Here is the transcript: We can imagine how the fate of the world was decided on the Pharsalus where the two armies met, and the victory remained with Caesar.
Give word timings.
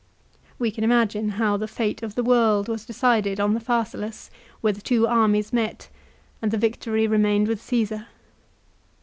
We 0.57 0.71
can 0.71 0.83
imagine 0.83 1.29
how 1.37 1.57
the 1.57 1.67
fate 1.67 2.01
of 2.01 2.15
the 2.15 2.23
world 2.23 2.67
was 2.67 2.87
decided 2.87 3.39
on 3.39 3.53
the 3.53 3.59
Pharsalus 3.59 4.31
where 4.59 4.73
the 4.73 4.81
two 4.81 5.05
armies 5.05 5.53
met, 5.53 5.89
and 6.41 6.49
the 6.49 6.57
victory 6.57 7.05
remained 7.05 7.47
with 7.47 7.61
Caesar. 7.61 8.07